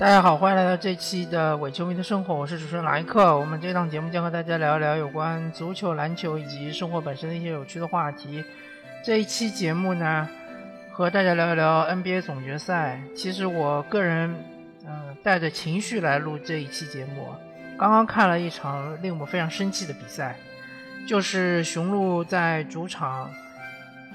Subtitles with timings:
[0.00, 3.38] 大家好，欢迎来到这期的伪球迷的生活，我是主持人莱克。
[3.38, 8.42] 我们这档节目将和大家聊一聊有关足球、篮球以及生活本身的一些有趣的话题。
[9.04, 10.26] 这一期节目呢，
[10.90, 12.98] 和大家聊一聊 NBA 总决赛。
[13.14, 14.34] 其实我个人，
[14.86, 17.28] 嗯，带着情绪来录这一期节目。
[17.76, 20.34] 刚刚看了一场令我非常生气的比赛，
[21.06, 23.30] 就是雄鹿在主场，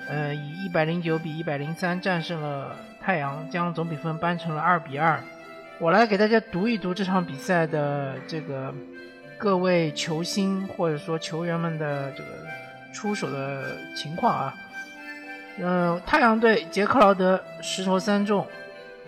[0.10, 5.22] 呃，以一百零九比一百零三战胜了太阳，将总比分扳成了二比二。
[5.78, 8.74] 我来给大家读一读这场比赛的这个
[9.38, 12.30] 各位球星或者说球员们的这个
[12.94, 14.56] 出手的情况啊。
[15.60, 18.48] 嗯，太阳队杰克劳德十投三中，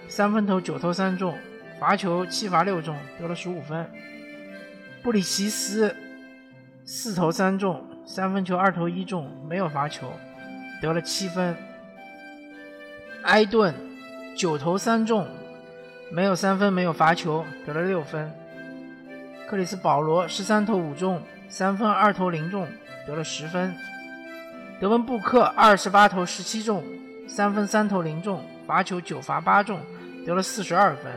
[0.09, 1.33] 三分投九投三中，
[1.79, 3.89] 罚球七罚六中，得了十五分。
[5.01, 5.95] 布里奇斯
[6.83, 10.11] 四投三中，三分球二投一中，没有罚球，
[10.81, 11.55] 得了七分。
[13.23, 13.73] 埃顿
[14.35, 15.25] 九投三中。
[16.09, 18.31] 没有三分，没有罚球，得了六分。
[19.49, 22.67] 克里斯保罗十三投五中，三分二投零中，
[23.05, 23.75] 得了十分。
[24.79, 26.83] 德文布克二十八投十七中，
[27.27, 29.79] 三分三投零中，罚球九罚八中，
[30.25, 31.11] 得了四十二分。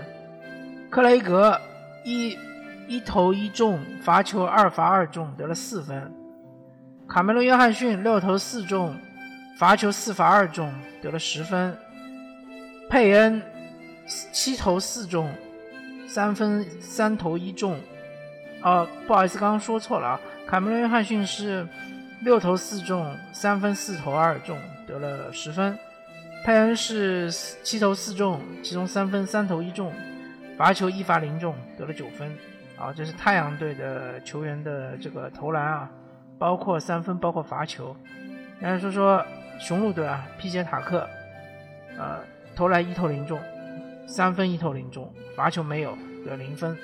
[0.91, 1.61] 克雷格
[2.05, 2.37] 一
[2.89, 6.13] 一投一中，罚球二罚二中，得了四分。
[7.09, 8.97] 卡梅隆约翰逊六投四中，
[9.57, 11.77] 罚球四罚二中，得了十分。
[12.89, 13.41] 佩恩。
[14.33, 15.33] 七投四中，
[16.09, 17.79] 三分三投一中，
[18.63, 20.21] 哦，不好意思，刚刚说错了啊。
[20.47, 21.65] 卡梅伦·约翰逊是
[22.23, 25.79] 六投四中，三分四投二中，得了十分。
[26.45, 27.31] 佩恩是
[27.63, 29.93] 七投四中，其中三分三投一中，
[30.59, 32.37] 罚球一罚零中，得了九分。
[32.77, 35.91] 啊，这是太阳队的球员的这个投篮啊，
[36.39, 37.95] 包括三分，包括罚球。
[38.59, 39.25] 来说说
[39.61, 41.07] 雄鹿队啊，皮杰塔克，
[41.97, 42.19] 呃，
[42.57, 43.39] 投篮一投零中。
[44.11, 46.77] 三分一投零中，罚球没有，得零分。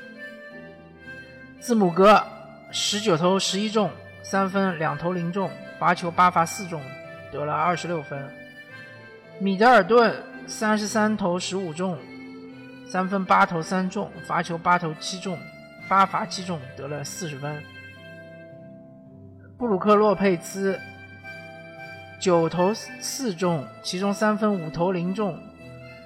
[1.58, 2.22] 字母哥
[2.70, 3.90] 十九投十一中，
[4.22, 6.80] 三分两投零中，罚球八罚四中，
[7.32, 8.32] 得了二十六分。
[9.40, 10.14] 米德尔顿
[10.46, 11.98] 三十三投十五中，
[12.88, 15.36] 三分八投三中，罚球八投七中，
[15.88, 17.60] 八罚七中，得了四十分。
[19.58, 20.78] 布鲁克洛佩兹
[22.20, 25.36] 九投四中，其中三分五投零中。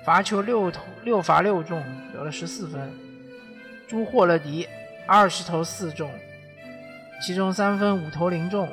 [0.03, 2.91] 罚球六投六罚六中，得了十四分。
[3.87, 4.67] 朱霍勒迪
[5.07, 6.11] 二十投四中，
[7.21, 8.67] 其中三分五投零中，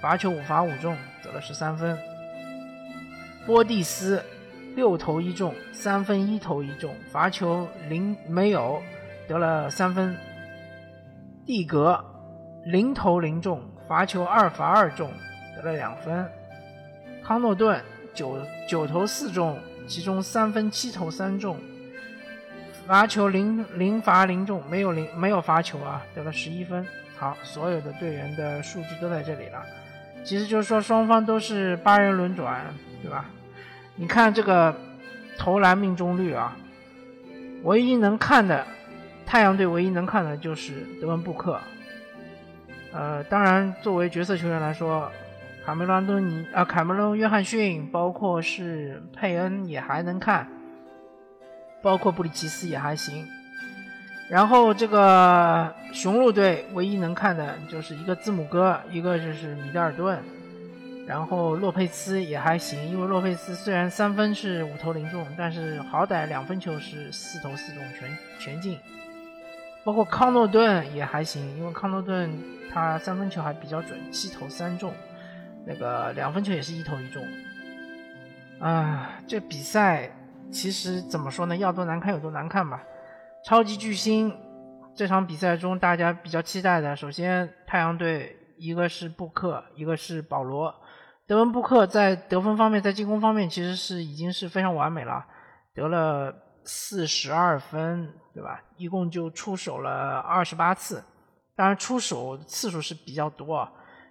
[0.00, 1.98] 罚球五罚五中，得了十三分。
[3.44, 4.22] 波蒂斯
[4.76, 8.80] 六投一中，三分一投一中，罚球零没有，
[9.26, 10.14] 得了三分。
[11.44, 12.02] 蒂格
[12.66, 15.10] 零投零中，罚球二罚二中，
[15.56, 16.24] 得了两分。
[17.24, 17.82] 康诺顿
[18.14, 18.38] 九
[18.68, 19.58] 九投四中。
[19.88, 21.56] 其中三分七投三中，
[22.86, 26.86] 罚球零零罚零中，没有零没有罚球啊，得了十一分。
[27.16, 29.64] 好，所有的队员的数据都在这里了。
[30.22, 32.62] 其实就是说双方都是八人轮转，
[33.02, 33.24] 对吧？
[33.96, 34.76] 你看这个
[35.38, 36.54] 投篮命中率啊，
[37.62, 38.66] 唯一能看的
[39.24, 41.58] 太阳队唯一能看的就是德文布克。
[42.92, 45.10] 呃，当然作为角色球员来说。
[45.68, 50.48] 卡梅隆·多尼啊，卡梅隆·约翰逊，包括是佩恩也还能看，
[51.82, 53.28] 包括布里奇斯也还行。
[54.30, 60.18] 然后这个雄鹿队唯一能看的就是一个字母哥，一个就是米德尔顿，
[61.06, 68.78] 然后洛佩斯也还行，因为洛佩斯虽然三分是五投零中，但是好歹两分球是四投四中全全进。
[69.84, 72.30] 包括康诺顿也还行，因为康诺顿
[72.72, 74.90] 他三分球还比较准，七投三中。
[75.68, 77.22] 那个两分球也是一投一中，
[78.58, 80.10] 啊，这比赛
[80.50, 81.54] 其实怎么说呢？
[81.54, 82.82] 要多难看有多难看吧。
[83.44, 84.34] 超级巨星
[84.94, 90.74] 这场比赛中，大家比较期待的，首先太阳队一个是布克，一个是保罗。
[91.26, 95.22] 德文布克在得分方面，在进攻方面其实是已经是非常完美了，
[95.74, 96.34] 得了
[96.64, 98.62] 四十二分，对吧？
[98.78, 101.04] 一共就出手了二十八次，
[101.54, 103.70] 当然出手次数是比较多。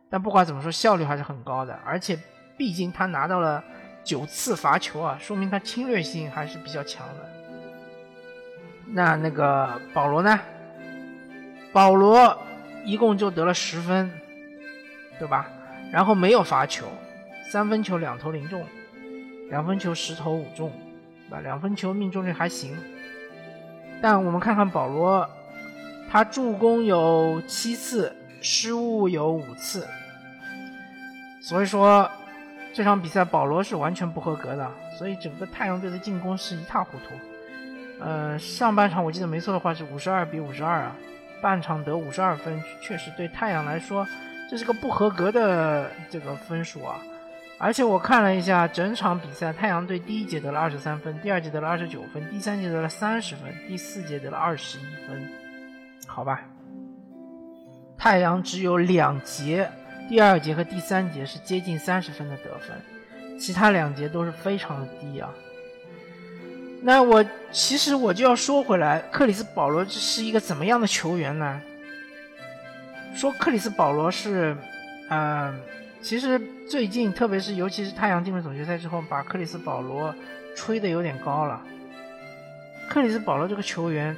[0.09, 2.18] 但不管怎么说，效率还是很高的，而且
[2.56, 3.62] 毕竟他拿到了
[4.04, 7.30] 九次罚球啊，说明他侵略性还是比较强的。
[8.86, 10.39] 那那个保罗呢？
[11.74, 12.38] 保罗
[12.86, 14.09] 一共就得了十分，
[15.19, 15.50] 对吧？
[15.92, 16.88] 然后没有罚球，
[17.51, 18.65] 三分球两投零中，
[19.50, 20.71] 两分球十投五中，
[21.27, 21.42] 对吧？
[21.42, 22.77] 两分球命中率还行。
[24.01, 25.30] 但我们看看保罗，
[26.09, 28.15] 他助攻有七次。
[28.49, 29.85] 失误有五次，
[31.41, 32.09] 所以说
[32.73, 37.13] 这场比赛保罗是完全不合格的，所以整个太阳队的进攻是一塌糊涂。
[37.99, 40.95] 呃，上半场我记得没错的话是五十二比五十二啊，
[41.41, 44.07] 半场得五十二分，确实对太阳来说
[44.49, 46.95] 这是个不合格的这个分数啊。
[47.59, 55.27] 而且我看了一下整场比赛，太阳队第一节得了二十三分，第二节得了二十九分，第三节得了三十分，第四节得了二十一分。
[56.05, 56.41] 好吧，
[58.07, 59.69] 太阳只有两节，
[60.07, 65.30] 第二节和第三节是接近三十分的得分，其他两节都是非常的低啊。
[66.81, 67.21] 那我
[67.51, 71.62] 其实我就要说回来，克里斯保罗是一个怎么样的球员呢？
[73.13, 74.56] 说克里斯保罗是，
[75.09, 75.59] 嗯。
[76.01, 76.39] 其实
[76.69, 80.15] 最近，特别是尤其是太阳进入总决赛之后，把克里斯保罗
[80.56, 81.62] 吹得有点高了。
[82.88, 84.15] 克里斯保罗这个球员，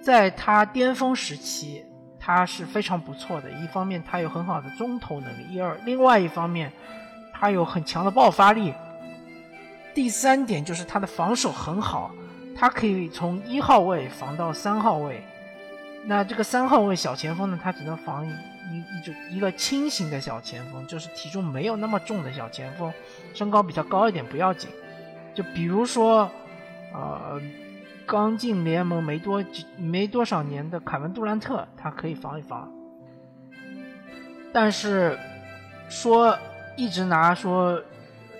[0.00, 1.84] 在他巅峰时期，
[2.26, 3.48] 他是非常不错的。
[3.52, 6.72] 一方面，他有很好的中投能力；一二，另外一方面，
[7.32, 8.74] 他有很强的爆发力。
[9.94, 12.10] 第三点就是他的防守很好，
[12.56, 15.22] 他可以从一号位防到三号位。
[16.04, 18.26] 那这个三号位小前锋呢，他只能防。
[18.68, 22.92] 一一种一个轻型的小前锋，就是体重没有那么重的小前锋，
[23.32, 24.68] 身高比较高一点不要紧。
[25.32, 26.28] 就比如说，
[26.92, 27.40] 呃，
[28.06, 29.44] 刚进联盟没多
[29.76, 32.72] 没多少年的凯文杜兰特，他可以防一防。
[34.52, 35.18] 但是
[35.88, 36.38] 说
[36.76, 37.82] 一直拿说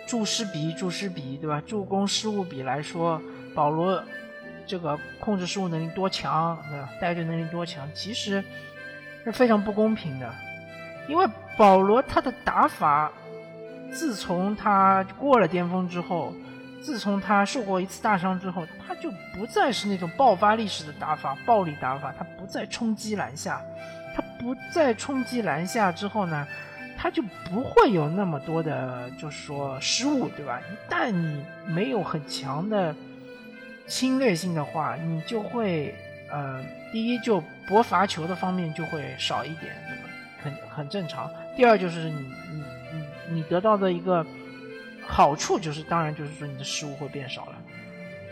[0.07, 1.61] 助失比助失比对吧？
[1.67, 3.21] 助攻失误比来说，
[3.55, 4.03] 保罗
[4.67, 6.89] 这个控制失误能力多强，对吧？
[7.01, 8.43] 带队能力多强，其实。
[9.25, 10.33] 是非常不公平的，
[11.09, 11.27] 因为
[11.57, 13.11] 保罗他的打法，
[13.91, 16.33] 自从他过了巅峰之后，
[16.87, 23.61] 自从他受过一次大伤之后，他就不再是那种爆发力式的打法、暴力打法，他不再冲击篮下，
[24.15, 26.47] 他不再冲击篮下之后呢，
[26.97, 30.61] 他就不会有那么多的，就是说失误，对吧？
[30.71, 32.95] 一旦你没有很强的
[33.89, 35.93] 侵略性的话，你就会。
[36.29, 36.61] 呃，
[36.91, 39.73] 第一就博罚球的方面就会少一点，
[40.43, 41.31] 很很正常。
[41.57, 42.17] 第二就是你
[42.51, 44.27] 你你你得到的一个
[45.07, 47.55] 好处就是，当然就是说你的失误会变少了，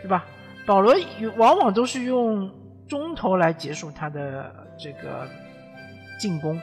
[0.03, 0.25] 对吧？
[0.67, 0.95] 保罗
[1.37, 2.51] 往往都是用
[2.89, 5.29] 中投来结束他的这个
[6.19, 6.61] 进攻，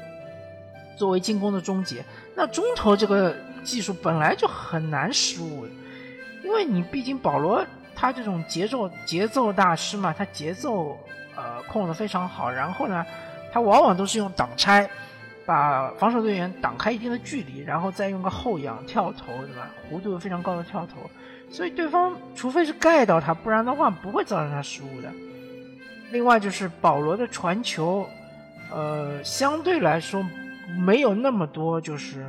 [0.96, 2.04] 作为进攻的终结。
[2.36, 5.66] 那中投这个技术本来就很难失误，
[6.44, 7.66] 因为你毕竟保罗
[7.96, 10.98] 他这种节奏节奏大师嘛，他节奏。
[11.34, 13.06] 呃，控的非常好，然后呢，
[13.54, 14.88] 他往往都是用挡拆，
[15.52, 19.70] 把防守队员挡开一定的距离，然后再用个后仰跳投，对吧？
[19.92, 21.10] 弧度非常高的跳投，
[21.50, 25.12] 所以对方除非是盖到他，不然的话不会造成他失误的。
[26.12, 28.08] 另外就是保罗的传球，
[28.72, 30.26] 呃，相对来说
[30.80, 32.26] 没有那么多，就是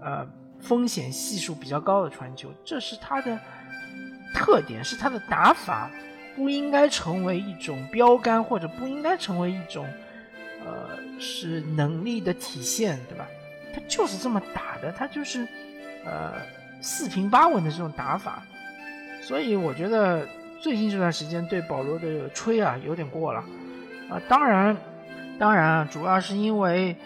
[0.00, 0.26] 呃
[0.58, 3.38] 风险系数比较高的传球，这是他的
[4.32, 5.90] 特点，是他的打法。
[6.34, 9.86] 不应该成为一种标杆，或者不应该成为一种，
[10.66, 13.24] 呃，是能力的体现，对吧？
[13.72, 15.46] 他就是这么打的，他就是，
[16.04, 16.32] 呃，
[16.80, 18.42] 四平八稳的这种打法。
[19.22, 20.26] 所以我觉得
[20.60, 23.44] 最近这段时间对保罗的吹啊有点过了，
[24.10, 24.76] 啊，当然，
[25.38, 26.96] 当然，主要是因为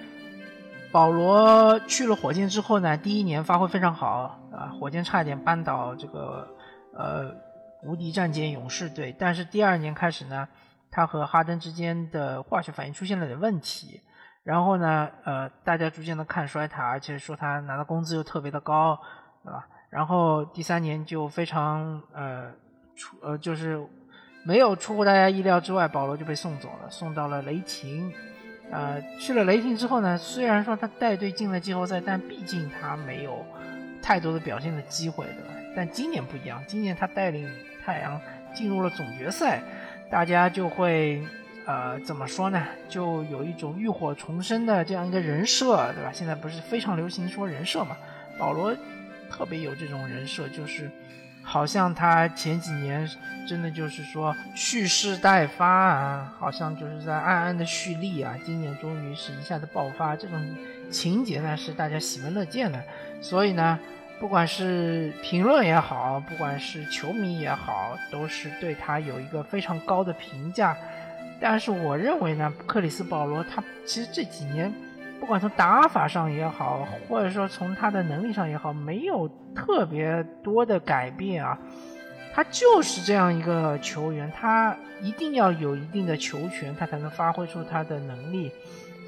[0.90, 6.48] 保罗去了火箭之后呢，第一年发挥非常好啊，火箭差一点扳倒这个，
[6.94, 7.34] 呃。
[7.82, 10.46] 无敌战舰勇士队，但是第二年开始呢，
[10.90, 14.02] 他和哈登之间的化学反应出现了点问题，
[14.42, 18.98] 然后呢，呃，大家逐渐的看衰他，而且说他拿的工资又特别的高，
[19.44, 19.66] 对吧？
[19.88, 22.50] 然后第三年就非常呃
[22.96, 23.80] 出呃就是
[24.44, 28.12] 没有出乎大家意料之外，保罗就被送走了，送到了雷霆，
[28.70, 33.44] 呃，去了雷霆之后呢，虽然说他带队进了季后赛，但毕竟他没有
[34.02, 35.54] 太多的表现的机会，对吧？
[35.76, 37.48] 但今年不一样，今年他带领。
[37.82, 38.20] 太阳
[38.54, 39.62] 进入了总决赛，
[40.10, 41.22] 大家就会
[41.66, 42.66] 呃怎么说呢？
[42.88, 46.10] 就有一种浴火重生的这样一个人设，对吧？
[46.12, 47.96] 现在不是非常流行说人设嘛？
[48.36, 48.74] 保罗
[49.30, 50.90] 特别有这种人设，就是
[51.44, 53.08] 好像他前几年
[53.46, 60.56] 真的就是说蓄势待发啊，好像就是在暗暗的蓄力啊，今年终于是一下子爆发，这种
[60.90, 62.82] 情节呢是大家喜闻乐见的，
[63.20, 63.78] 所以呢。
[64.20, 70.76] 不管是评论也好，不管是球迷也好，都是对他有一个非常高的评价。
[71.40, 74.70] 但是我认为呢，克里斯保罗他其实这几年，
[75.18, 81.58] 不管从打法上也好，或者说从他的能力上也好，没有特别多的改变啊。
[82.34, 88.52] 他就是这样一个球员，他一定要有一定的球权，他才能发挥出他的能力。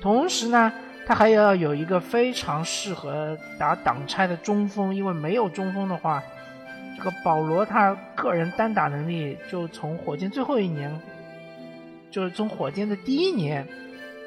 [0.00, 0.72] 同时呢。
[1.06, 6.22] 他还要有一个非常适合打挡拆的中锋，因为没有中锋的话，
[6.96, 10.90] 这个保罗他个人单打能力，就从火箭最后一年，
[12.10, 13.66] 就是从火箭的第一年，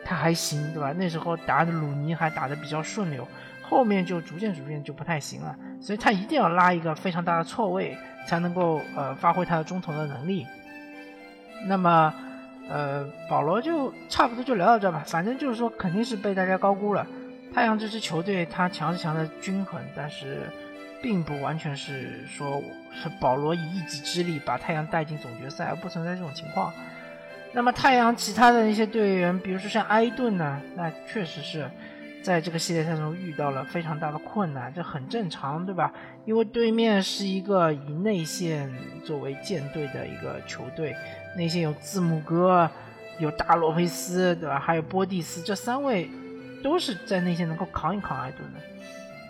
[0.04, 0.94] 他还行，对吧？
[0.94, 3.26] 那时候打的鲁尼还打得比较顺溜，
[3.64, 10.46] 后面就逐渐逐渐就不太行了，所以他一定要拉一个非常大的错位，才能够呃发挥他的中投的能力。
[11.68, 12.14] 那么，
[12.70, 17.06] 呃，保罗就差不多就聊到这吧，反正就是说肯定是被大家高估了。
[17.54, 20.50] 太阳这支球队，他强是强的均衡，但是。
[21.02, 22.60] 并不完全是说，
[22.92, 26.74] 是保罗以一己之力把太阳带进总决赛，而不存在这种情况。
[27.52, 31.70] 那么太阳其他的那些队员，比如说像埃顿呢，那确实是
[32.24, 35.94] 在这个系列赛中遇到了非常大的困难，这很正常，对吧？
[36.26, 40.96] 因为对面是一个以内线作为舰队的一个球队，
[41.36, 42.70] 那些有字母哥，
[43.20, 44.60] 有大洛佩斯，对吧？
[44.60, 46.10] 还有波蒂斯，这三位
[46.64, 48.60] 都是在内线能够扛一扛艾顿的。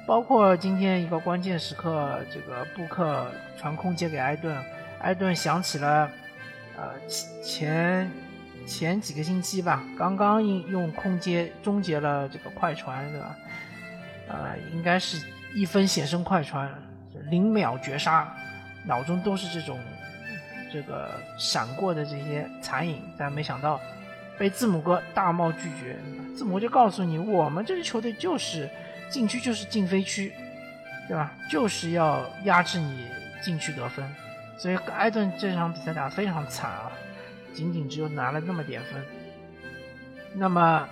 [0.07, 3.25] 包括今天一个关键时刻，这个布克
[3.57, 4.55] 传空接给艾顿，
[4.99, 6.09] 艾顿想起了，
[6.77, 6.93] 呃
[7.43, 8.09] 前
[8.67, 13.35] 前几个星期吧，刚刚用用空接终结了这个快船，对吧？
[14.27, 15.23] 呃，应该是
[15.55, 16.69] 一分险胜快船，
[17.29, 18.31] 零秒绝杀，
[18.85, 19.79] 脑中都是这种
[20.75, 23.79] 这个闪过的这些残影，但没想到
[24.37, 25.97] 被字母哥大帽拒绝，
[26.35, 28.69] 字母就告诉你，我们这支球队就是。
[29.07, 30.33] 禁区就是禁飞区，
[31.07, 31.31] 对吧？
[31.47, 33.05] 就是要压制你
[33.39, 34.03] 禁区得分，
[34.57, 36.91] 所以艾顿这场比赛打得非常惨啊，
[37.53, 39.05] 仅仅只有拿了那么点分。
[40.33, 40.89] 那么，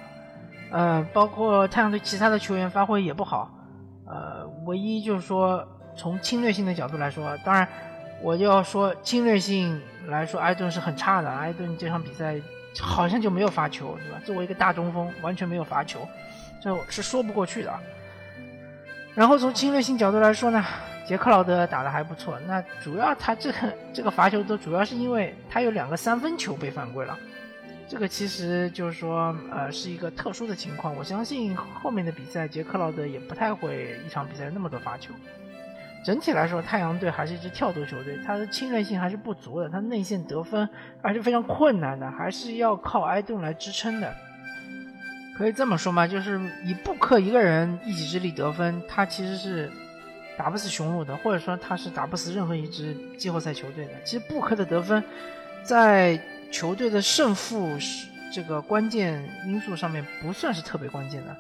[0.70, 3.52] 呃，包括太阳队其他的球员发挥也不好，
[4.06, 7.68] 呃，唯一就是说从侵略性的角度来说，当然
[8.24, 11.30] 我就要说侵略性来说，埃顿是很差的。
[11.30, 12.40] 埃顿这场比赛
[12.80, 14.22] 好像就没有罚球，对吧？
[14.26, 16.08] 作为一个大中锋，完全没有罚球，
[16.62, 17.80] 这是说不过去的。
[19.14, 20.66] 然后从侵略性角度来说呢，
[21.06, 22.40] 杰克劳德打得还不错。
[22.48, 23.58] 那主要他这个
[23.94, 27.20] 这个罚球都主要是因为他有两个三分球被犯规了，
[27.90, 30.96] 这个其实就是说呃是一个特殊的情况。
[30.96, 35.14] 我相信后面的比赛杰克劳德也不太会一场比赛那么多罚球。
[36.04, 40.68] 整体来说，太阳队还是一支跳投球队，他的侵略性还是不足的，他内线得分
[41.02, 44.14] 还是非常困难的，还是要靠埃顿来支撑的。
[45.38, 49.72] 可以这么说嘛，就是以布克一个人一己之力得分，他其实是
[50.38, 53.92] 打不死雄鹿的，或者说他是打不死任何一支季后赛球队的。
[54.04, 55.04] 其实布克的得分，
[55.64, 57.76] 在球队的胜负
[58.32, 61.36] 这个关键因素上面不算是特别关键的。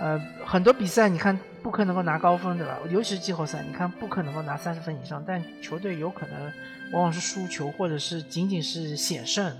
[0.00, 2.78] 呃，很多比赛你看布克能够拿高分，对吧？
[2.88, 6.52] 尤其是季后赛，你看布克能够拿三十分以上，但球队有可能
[6.92, 9.56] 往往是输球，或者是仅仅是险胜。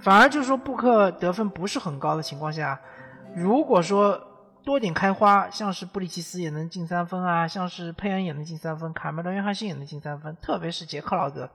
[0.00, 2.78] 反而就是说，布克得分不是很高的情况下，
[3.34, 4.20] 如果说
[4.62, 11.48] 多点开花，像是布里奇斯也能进三分啊，像是佩恩也能进三分，卡梅伦约翰逊也能进三分，特别是杰克劳德，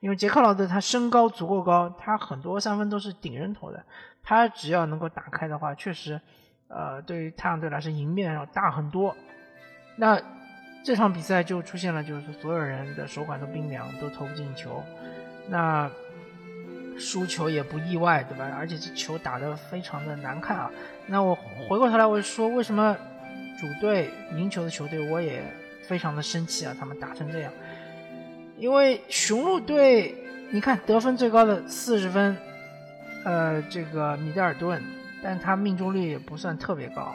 [0.00, 3.82] 因为杰克劳德他身高足够高，他很多三分都是顶人头的，
[4.22, 6.20] 他只要能够打开的话，确实，
[6.68, 9.16] 呃，对于太阳队来说赢面要大很多。
[9.96, 10.20] 那
[10.84, 14.82] 这场比赛就出现了，就是所有人的手感都冰凉，都投不进球，
[15.48, 15.90] 那。
[16.98, 18.50] 输球也不意外，对吧？
[18.56, 20.70] 而且这球打得非常的难看啊。
[21.06, 21.34] 那我
[21.68, 22.96] 回过头来，我就说为什么
[23.60, 25.44] 主队赢球的球队，我也
[25.86, 26.74] 非常的生气啊。
[26.80, 27.52] 他们打成这样，
[28.56, 30.14] 因为雄鹿队，
[30.50, 32.34] 你看得分最高的四十分，
[33.26, 34.82] 呃，这个米德尔顿，
[35.28, 37.12] 但他命中率也不算特别高，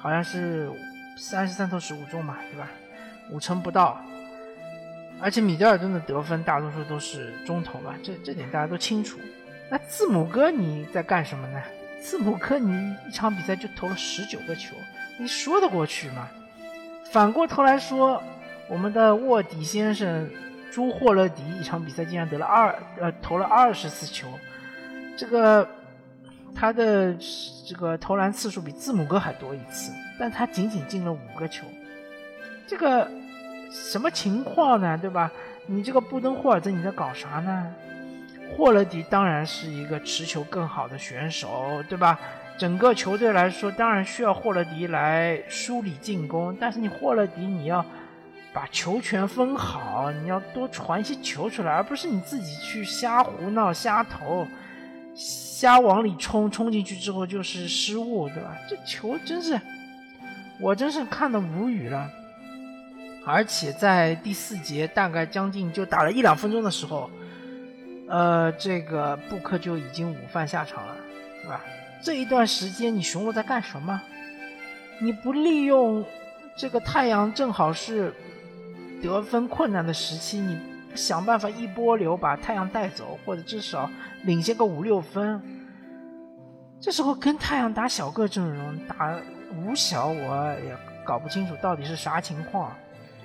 [0.00, 0.68] 好像是
[1.16, 2.68] 三十三投十五中嘛，对吧？
[3.30, 3.96] 五成不到。
[5.20, 9.20] 而且米德尔顿的得分大多数都是中投吧，这这点大家都清楚。
[9.70, 11.62] 那字母哥你在干什么呢？
[12.02, 14.74] 字母哥你一场比赛就投了十九个球，
[15.16, 16.28] 你说得过去吗？
[17.12, 18.20] 反过头来说，
[18.68, 20.28] 我们的卧底先生
[20.72, 24.26] 朱霍勒迪一场比赛竟然得了二呃投了二十次球，
[25.16, 25.66] 这个
[26.54, 27.14] 他的
[27.66, 31.66] 这个投篮次数比字母哥还多一次，但他仅仅进了五个球，
[32.66, 33.10] 这个。
[33.76, 34.96] 什么情况呢？
[34.96, 35.28] 对吧？
[35.66, 37.74] 你这个布登霍尔兹你在搞啥呢？
[38.56, 42.16] 霍勒迪当然是一个持球更好的选手，对吧？
[42.56, 46.56] 整个球队来说，当然需要霍勒迪来梳理进攻。
[46.60, 47.84] 但是你霍勒迪，你要
[48.52, 54.46] 把球权分好，你要多传一些球出来，而不是你自己去瞎胡闹、瞎投、
[55.56, 58.58] 瞎往里冲，冲进去之后就是失误，对吧？
[58.68, 59.60] 这球真是，
[60.60, 62.10] 我真是看得无语了。
[63.24, 67.08] 而且在第四节大概将近就打了一两分钟的时候，
[68.08, 70.96] 呃，这个布克就已经午饭下场了，
[71.40, 71.60] 对吧？
[72.02, 74.02] 这一段时间你雄鹿在干什么？
[75.00, 76.04] 你不利用
[76.56, 78.12] 这个太阳正好是
[79.00, 80.58] 得分困难的时期，你
[80.94, 83.90] 想办法一波流把太阳带走，或者至少
[84.22, 85.42] 领先个五六分。
[86.80, 89.16] 这时候跟太阳打小个阵容打
[89.56, 92.72] 五小，我也搞不清楚到底是啥情况。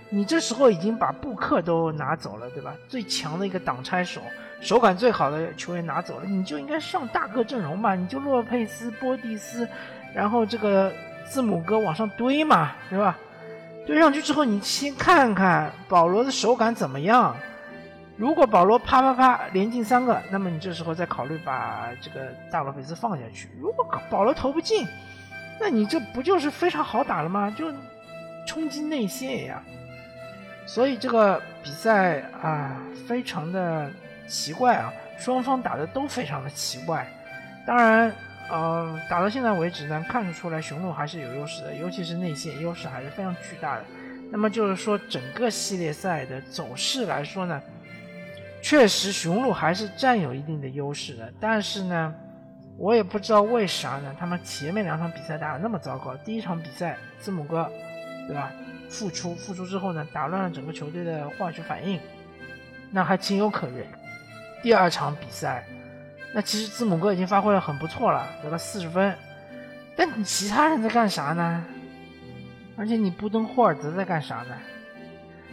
[0.10, 2.74] 你这时候已经把布克都拿走了，对吧？
[2.88, 4.22] 最强的一个挡拆手，
[4.60, 7.94] 手感最好的球员拿走了，你就应该上大个阵容嘛？
[7.94, 9.68] 你就洛佩斯、波蒂斯，
[10.14, 10.92] 然后这个
[11.28, 13.18] 字母哥往上堆嘛，对吧？
[13.86, 17.36] 堆上去之后，你先看看保罗的手感怎么样。
[18.20, 23.48] 如果保罗啪啪啪连进三个，那么你这时候再考虑把这个大罗贝斯放下去。
[23.62, 24.86] 如果保罗投不进，
[25.58, 27.50] 那你这不就是非常好打了吗？
[27.58, 27.74] 就
[28.46, 29.64] 冲击内线呀。
[30.66, 32.76] 所以这个比赛啊，
[33.08, 33.90] 非常的
[34.28, 37.08] 奇怪啊，双方打的都非常的奇怪。
[37.66, 38.14] 当然，
[38.50, 43.86] 呃，打到现在为止呢，看得出来雄鹿还是有优势的，尤其是内线优势还是非常巨大的。
[44.30, 47.60] 那么就是说，整个系列赛的走势来说呢，
[48.62, 51.32] 确实雄鹿还是占有一定的优势的。
[51.40, 52.14] 但是呢，
[52.78, 56.16] 我也不知道为啥呢，他们前面两场比赛打的那么糟糕。
[56.18, 57.70] 第一场比赛，字母哥，
[58.28, 58.52] 对吧？
[58.90, 62.00] 复出，复出之后呢，打乱了整个球队的化学反应，
[62.92, 63.86] 那还情有可原。
[64.64, 65.64] 第二场比赛，
[66.34, 69.16] 那其实字母哥已经发挥的很不错了，得了四十分，
[69.96, 71.64] 但你其他人在干啥呢？
[72.76, 74.58] 而且你布登霍尔德在干啥呢？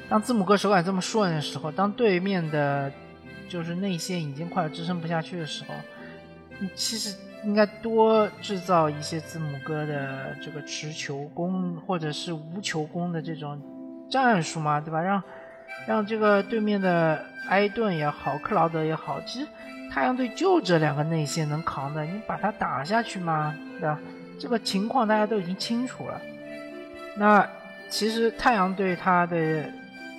[0.08, 2.92] 当字母哥手感这么顺的时候，当对面的，
[3.48, 5.74] 就是内线已经快要支撑不下去的时候，
[6.58, 7.14] 你其实。
[7.44, 13.60] 应该多制造一些字母哥的这个持球攻或者是无球攻的这种
[14.10, 15.00] 战术嘛，对吧？
[15.00, 15.22] 让
[15.86, 19.46] 让这个对面的埃顿也好，克劳德也好，其实
[19.92, 24.00] 太阳队就这两个内线能扛的，你把他打下去嘛，对吧？
[24.40, 26.20] 这个情况大家都已经清楚了。
[27.16, 27.48] 那
[27.88, 29.70] 其实太阳队他的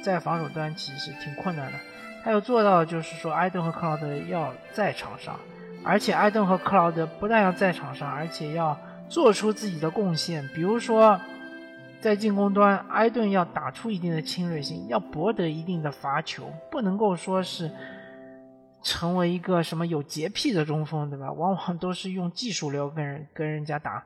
[0.07, 1.77] 在防守端其实挺困难的，
[2.23, 5.37] 他要做到就是说埃顿和克劳德要在场上。
[5.83, 8.77] 而且埃顿和克劳德不但要在场上，而且要
[9.09, 10.45] 做出自己的贡献。
[10.55, 11.19] 比如说，
[12.01, 17.71] 在进攻端，埃顿要打出一定的侵略性，要博得一定的罚球，不能够说是
[18.81, 21.31] 成为一个什么有洁癖的中锋，对吧？
[21.31, 24.03] 往往都是用技术流跟人跟人家打，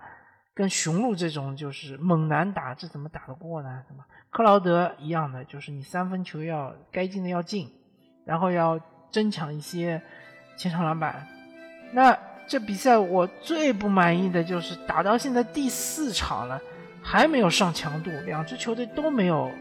[0.53, 3.83] 跟雄鹿这种就是猛男打，这怎么打得过呢？
[3.87, 4.05] 对吧？
[4.31, 7.69] 克劳德一样的，就是你三分球要该进的要进，
[8.25, 8.79] 然后要
[9.11, 10.01] 争抢一些
[10.55, 11.27] 前场篮板。
[11.91, 12.17] 那
[12.47, 16.59] 这比赛我最不满意的就是打到现在第四场了，
[17.01, 19.51] 还没有上强度，两支球队都没有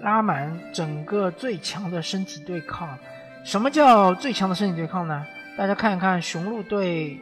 [0.00, 2.96] 拉满整个最强的身体对抗。
[3.44, 5.26] 什么叫最强的身体对抗呢？
[5.58, 7.18] 大家看一看雄鹿对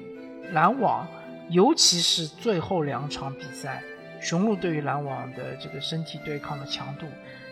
[0.52, 1.06] 篮网，
[1.48, 3.82] 尤其是最后两场比赛，
[4.24, 7.06] 雄鹿对于篮网的这个身体对抗的强度。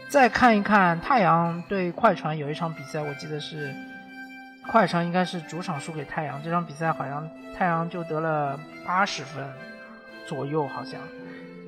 [0.08, 3.72] 再看一看太阳对快船有一场比赛，我记得是。
[4.64, 8.56] 快船应该是主场输给太阳，这场比赛好像太阳就得了
[8.86, 9.44] 八十分
[10.24, 11.00] 左右，好像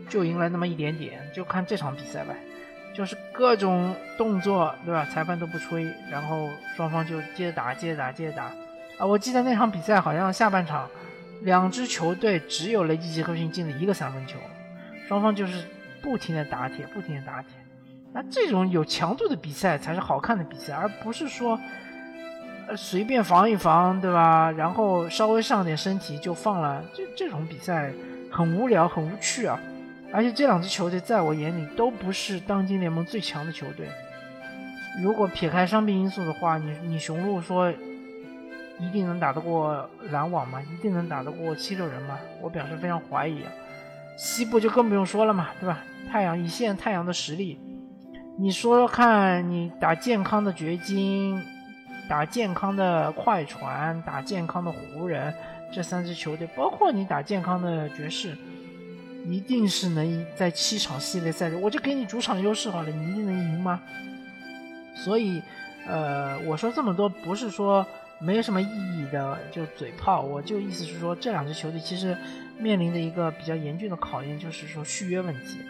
[0.08, 1.20] 就赢了那么一点点。
[1.34, 2.36] 就看这场比赛呗，
[2.94, 5.04] 就是各种动作，对吧？
[5.12, 8.44] 裁判都不吹，然后双方就接着打，接着打，接着打。
[8.96, 10.88] 啊，我记得那场比赛好像下半场
[11.42, 14.38] 两支球队只有雷吉杰克逊进了一个三分球，
[15.08, 15.64] 双方就是
[16.02, 17.50] 不停的打铁，不停的打铁。
[18.12, 21.58] 那这种有强度的比赛才是好看的比赛，而不是说。
[22.66, 24.50] 呃，随便防一防，对吧？
[24.50, 27.92] 然后稍微上点身体就放了，这这种比赛
[28.32, 29.60] 很无聊，很无趣啊！
[30.10, 33.86] 而且这两支球队在我眼里都不是当今联盟最强的球队。
[35.02, 37.70] 如果撇开伤病因素的话，你你雄鹿说
[38.78, 40.58] 一定能打得过篮网吗？
[40.62, 42.18] 一定能打得过七六人吗？
[42.40, 43.52] 我表示非常怀疑啊！
[44.16, 45.84] 西部就更不用说了嘛，对吧？
[46.10, 47.58] 太阳一线，太阳的实力，
[48.38, 51.42] 你说说看，你打健康的掘金。
[52.06, 55.32] 打健康的快船，打健康的湖人，
[55.72, 58.36] 这三支球队，包括你打健康的爵士，
[59.24, 63.80] 一定是能在七场系列赛，我就给你主场优势好了，你一定能赢吗？
[64.94, 65.42] 所以，
[65.86, 67.86] 呃，我说这么多不是说
[68.18, 72.14] 没有什么意义的，就嘴炮，我就意思是说，这两支球队其实
[72.58, 75.60] 面临的一个比较严峻的考验，就是说续约问题。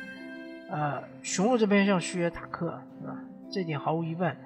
[0.70, 3.16] 呃，雄鹿这边要续约塔克，对吧？
[3.52, 4.36] 这点毫无疑问，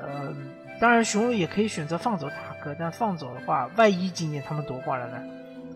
[0.00, 0.34] 呃。
[0.78, 5.24] 当然，雄鹿也可以选择放走塔克，但放走的话，万一今年他们夺冠了呢？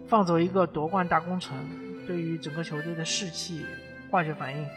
[0.06, 1.56] 放走一个夺冠大功臣，
[2.06, 3.64] 对于整个球队的士气、
[4.10, 4.68] 化学反应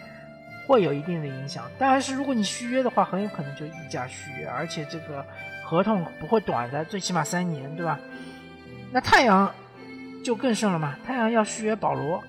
[0.66, 1.70] 会有一定的影响。
[1.78, 5.26] 但是，如果你续约的话，很有可能就溢价续约，而且这个
[5.66, 8.00] 合同不会短的，最起码三年，对吧？
[8.94, 9.54] 那太阳
[10.24, 10.96] 就更胜了嘛？
[11.06, 12.24] 太阳要续约保罗，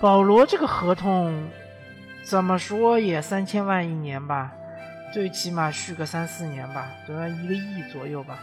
[0.00, 1.48] 保罗这个合同
[2.24, 4.52] 怎么说也三千万一年吧？
[5.12, 8.38] 最起码续个三四年吧，总要一个亿左右吧。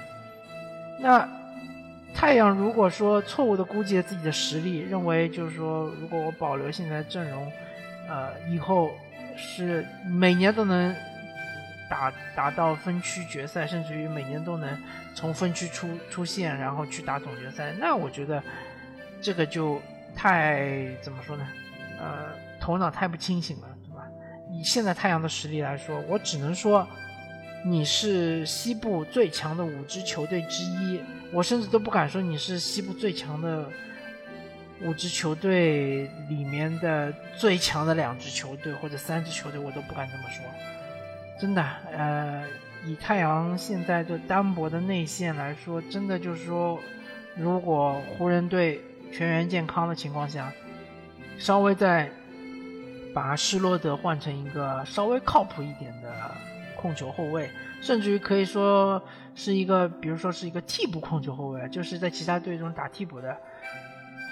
[0.99, 1.27] 那
[2.15, 7.51] 太阳如果说错误的估计了自己的实力，认为就是说，如果我保留现在阵容，
[8.07, 8.91] 呃，以后
[9.35, 10.95] 是每年都能
[11.89, 14.81] 打打到分区决赛，甚至于每年都能
[15.13, 18.41] 从分区出出现，然后去打总决赛，那我觉得
[19.23, 19.81] 这个就
[20.15, 21.47] 太怎么说呢？
[21.99, 22.27] 呃，
[22.59, 23.67] 头脑太不清醒了。
[23.87, 24.03] 对吧
[24.51, 26.85] 以现在太阳的实力来说，我只能说，
[27.65, 31.01] 你是西部最强的五支球队之一。
[31.31, 33.67] 我甚至都不敢说你是西部最强的
[34.81, 40.45] 五支球队里面的最强的两支球队或者三支球队，我都不敢这么说。
[41.39, 42.45] 真的，呃，
[42.85, 46.79] 以太阳现在的单薄的内线来说，真的就是说，
[47.35, 48.79] 如果湖人队
[49.13, 50.51] 全员健康的情况下，
[51.37, 52.09] 稍微再。
[53.15, 56.31] 把施罗德换成一个稍微靠谱一点的
[56.75, 57.47] 控球后卫，
[57.79, 58.99] 甚至于可以说
[59.35, 63.37] 是一个，比如说是一个替补控球后卫，就是在其他队中打替补的，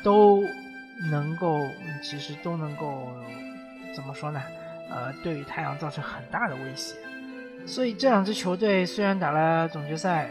[0.04, 0.42] 都
[1.12, 1.60] 能够，
[2.02, 3.08] 其实都能够
[3.96, 4.42] 怎么说呢？
[4.90, 6.96] 呃，对于太阳造成很大的威胁。
[7.68, 10.28] 所以这两支球队虽然打了总决赛，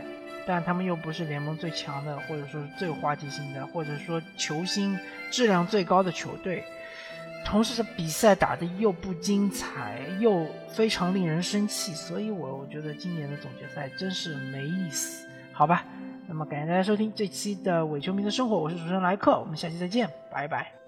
[0.46, 4.98] 但他们又不是联盟最强的，或者说是最话题性的，或者说球星
[5.30, 6.64] 质量最高的球队。
[7.44, 15.84] 同时，这比赛打得又不精彩，又非常令人生气，所以我我觉得今年的总决赛真是没意思，好吧？
[16.26, 20.79] 那么感谢大家收听这期的伪球迷的生活，我是主持人莱克，我们下期再见，拜拜。